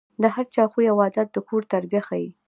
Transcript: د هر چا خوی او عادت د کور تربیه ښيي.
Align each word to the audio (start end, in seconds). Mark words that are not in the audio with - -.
د 0.21 0.23
هر 0.33 0.45
چا 0.55 0.63
خوی 0.71 0.85
او 0.91 0.97
عادت 1.03 1.27
د 1.33 1.37
کور 1.47 1.61
تربیه 1.73 2.01
ښيي. 2.07 2.29